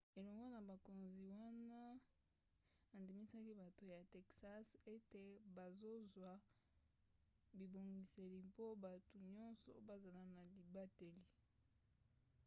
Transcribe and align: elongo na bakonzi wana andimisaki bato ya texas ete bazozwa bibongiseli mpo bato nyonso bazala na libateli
elongo 0.19 0.47
na 0.53 0.61
bakonzi 0.69 1.23
wana 1.33 1.79
andimisaki 2.97 3.53
bato 3.61 3.83
ya 3.93 3.99
texas 4.13 4.65
ete 4.95 5.23
bazozwa 5.55 6.31
bibongiseli 7.57 8.37
mpo 8.51 8.65
bato 8.85 9.15
nyonso 9.33 9.69
bazala 9.87 10.21
na 10.35 10.41
libateli 10.55 11.23